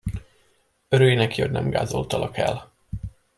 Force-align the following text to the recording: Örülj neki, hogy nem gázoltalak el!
Örülj 0.89 1.15
neki, 1.15 1.41
hogy 1.41 1.51
nem 1.51 1.69
gázoltalak 1.69 2.37
el! 2.37 2.73